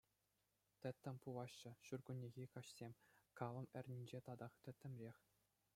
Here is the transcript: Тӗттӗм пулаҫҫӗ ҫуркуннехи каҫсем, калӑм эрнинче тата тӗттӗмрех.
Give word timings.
Тӗттӗм 0.85 1.15
пулаҫҫӗ 1.25 1.71
ҫуркуннехи 1.89 2.49
каҫсем, 2.57 2.91
калӑм 3.41 3.65
эрнинче 3.83 4.19
тата 4.31 4.47
тӗттӗмрех. 4.67 5.17